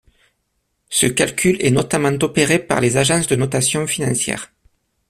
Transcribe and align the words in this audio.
Ce 0.89 1.05
calcul 1.05 1.63
est 1.63 1.69
notamment 1.69 2.17
opéré 2.23 2.57
par 2.57 2.81
les 2.81 2.97
agences 2.97 3.27
de 3.27 3.35
notation 3.35 3.85
financière. 3.85 4.51